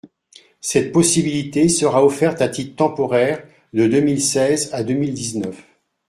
Cette 0.61 0.91
possibilité 0.91 1.69
sera 1.69 2.03
offerte 2.03 2.41
à 2.41 2.49
titre 2.49 2.75
temporaire 2.75 3.45
de 3.73 3.85
deux 3.85 4.01
mille 4.01 4.19
seize 4.23 4.73
à 4.73 4.83
deux 4.83 4.95
mille 4.95 5.13
dix-neuf. 5.13 5.63